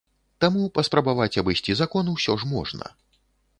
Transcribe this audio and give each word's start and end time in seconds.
Таму 0.45 0.63
паспрабаваць 0.77 1.39
абысці 1.43 1.77
закон 1.83 2.05
усё 2.17 2.39
ж 2.43 2.51
можна. 2.57 2.93